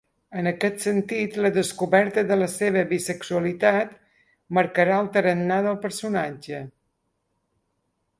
[0.41, 3.91] En aquest sentit, la descoberta de la seva bisexualitat
[4.59, 6.63] marcarà el tarannà del personatge.